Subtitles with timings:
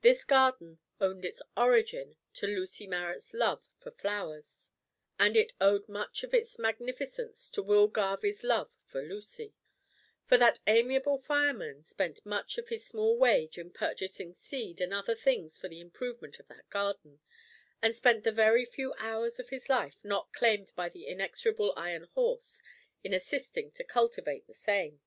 [0.00, 4.68] This garden owed its origin to Lucy Marrot's love for flowers,
[5.16, 9.54] and it owed much of its magnificence to Will Garvie's love for Lucy;
[10.24, 15.14] for that amiable fireman spent much of his small wage in purchasing seed and other
[15.14, 17.20] things for the improvement of that garden,
[17.80, 22.08] and spent the very few hours of his life, not claimed by the inexorable iron
[22.14, 22.60] horse,
[23.04, 25.00] in assisting to cultivate the same.